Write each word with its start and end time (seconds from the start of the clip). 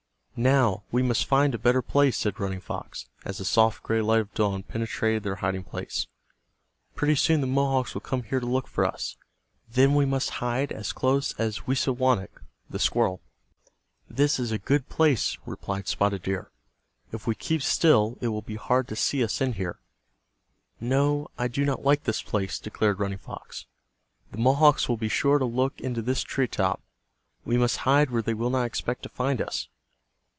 "Now 0.37 0.85
we 0.91 1.03
must 1.03 1.27
find 1.27 1.53
a 1.53 1.59
better 1.59 1.83
place," 1.83 2.17
said 2.17 2.39
Running 2.39 2.61
Fox, 2.61 3.07
as 3.23 3.37
the 3.37 3.45
soft 3.45 3.83
gray 3.83 4.01
light 4.01 4.21
of 4.21 4.33
dawn 4.33 4.63
penetrated 4.63 5.21
their 5.21 5.35
hiding 5.35 5.63
place. 5.63 6.07
"Pretty 6.95 7.13
soon 7.13 7.41
the 7.41 7.47
Mohawks 7.47 7.93
will 7.93 8.01
come 8.01 8.23
here 8.23 8.39
to 8.39 8.45
look 8.47 8.67
for 8.67 8.83
us. 8.83 9.17
Then 9.69 9.93
we 9.93 10.05
must 10.05 10.29
hide 10.41 10.71
as 10.71 10.93
close 10.93 11.35
as 11.37 11.67
Wisawanik, 11.67 12.39
the 12.67 12.79
squirrel." 12.79 13.21
"This 14.09 14.39
is 14.39 14.51
a 14.51 14.57
good 14.57 14.89
place," 14.89 15.37
replied 15.45 15.87
Spotted 15.87 16.23
Deer. 16.23 16.49
"If 17.11 17.27
we 17.27 17.35
keep 17.35 17.61
still 17.61 18.17
it 18.19 18.29
will 18.29 18.41
be 18.41 18.55
hard 18.55 18.87
to 18.87 18.95
see 18.95 19.23
us 19.23 19.41
in 19.41 19.53
here." 19.53 19.79
"No, 20.79 21.27
I 21.37 21.49
do 21.49 21.65
not 21.65 21.83
like 21.85 22.05
this 22.05 22.23
place," 22.23 22.57
declared 22.57 22.99
Running 22.99 23.19
Fox. 23.19 23.67
"The 24.31 24.39
Mohawks 24.39 24.89
will 24.89 24.97
be 24.97 25.09
sure 25.09 25.37
to 25.37 25.45
look 25.45 25.79
into 25.81 26.01
this 26.01 26.23
tree 26.23 26.47
top. 26.47 26.81
We 27.45 27.57
must 27.57 27.77
hide 27.85 28.09
where 28.09 28.23
they 28.23 28.33
will 28.33 28.49
not 28.49 28.65
expect 28.65 29.03
to 29.03 29.09
find 29.09 29.39
us." 29.39 29.67